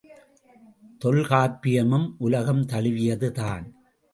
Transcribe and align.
தொல்காப்பியமும் 1.05 2.07
உலகம் 2.17 2.65
தழுவியது 2.65 3.31
தான். 3.31 3.65